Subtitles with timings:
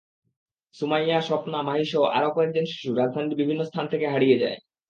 [0.75, 4.57] সুমাইয়া, স্বপ্না, মাহিসহ আরও কয়েকজন শিশু রাজধানীর বিভিন্ন স্থান থেকে হারিয়ে যায়।